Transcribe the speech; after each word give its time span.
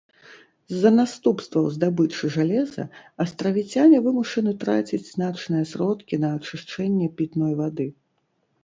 З-за 0.75 0.91
наступстваў 0.99 1.67
здабычы 1.75 2.31
жалеза 2.37 2.85
астравіцяне 3.27 3.97
вымушаны 4.07 4.51
траціць 4.65 5.05
значныя 5.15 5.63
сродкі 5.75 6.15
на 6.27 6.35
ачышчэнне 6.41 7.07
пітной 7.23 7.53
вады. 7.63 7.87